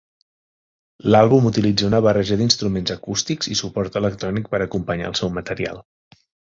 L'àlbum 1.15 1.49
utilitza 1.49 1.87
una 1.91 2.01
barreja 2.07 2.39
d'instruments 2.41 2.97
acústics 2.99 3.53
i 3.57 3.61
suport 3.63 4.03
electrònic 4.05 4.53
per 4.55 4.67
acompanyar 4.69 5.15
el 5.15 5.21
seu 5.23 5.37
material. 5.41 5.89